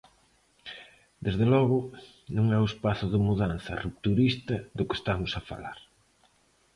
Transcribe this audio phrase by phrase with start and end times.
[1.25, 1.79] Desde logo,
[2.35, 5.77] non é o espazo de mudanza, rupturista, do que estamos a falar.